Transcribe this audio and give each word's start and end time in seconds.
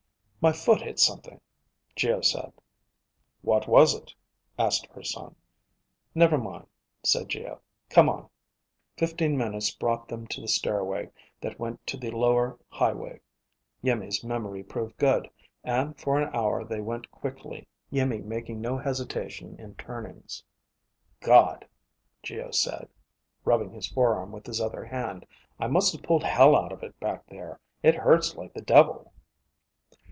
"My 0.43 0.51
foot 0.51 0.81
hit 0.81 0.97
something," 0.99 1.39
Geo 1.95 2.21
said. 2.21 2.51
"What 3.43 3.67
was 3.67 3.93
it?" 3.93 4.15
asked 4.57 4.87
Urson. 4.97 5.35
"Never 6.15 6.39
mind," 6.39 6.65
said 7.03 7.29
Geo. 7.29 7.61
"Come 7.91 8.09
on." 8.09 8.27
Fifteen 8.97 9.37
minutes 9.37 9.69
brought 9.69 10.07
them 10.07 10.25
to 10.29 10.41
the 10.41 10.47
stairway 10.47 11.11
that 11.41 11.59
went 11.59 11.85
to 11.85 11.95
the 11.95 12.09
lower 12.09 12.57
highway. 12.69 13.21
Iimmi's 13.83 14.23
memory 14.23 14.63
proved 14.63 14.97
good, 14.97 15.29
and 15.63 15.95
for 15.99 16.19
an 16.19 16.35
hour 16.35 16.65
they 16.65 16.81
went 16.81 17.11
quickly, 17.11 17.67
Iimmi 17.91 18.23
making 18.25 18.59
no 18.61 18.79
hesitation 18.79 19.55
it 19.59 19.77
turnings. 19.77 20.41
"God," 21.19 21.67
Geo 22.23 22.49
said, 22.49 22.89
rubbing 23.45 23.69
his 23.73 23.87
forearm 23.87 24.31
with 24.31 24.47
his 24.47 24.59
other 24.59 24.85
hand. 24.85 25.23
"I 25.59 25.67
must 25.67 25.93
have 25.93 26.01
pulled 26.01 26.23
hell 26.23 26.55
out 26.55 26.71
of 26.71 26.81
it 26.81 26.99
back 26.99 27.27
there. 27.27 27.59
It 27.83 27.93
hurts 27.93 28.33
like 28.35 28.55
the 28.55 28.61
devil." 28.63 29.13